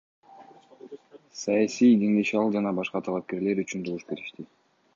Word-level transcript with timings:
Саясий 1.41 1.93
кеңеш 2.03 2.31
ал 2.41 2.49
жана 2.57 2.73
башка 2.81 3.03
талапкерлер 3.09 3.65
үчүн 3.65 3.85
добуш 3.91 4.09
беришти. 4.13 4.47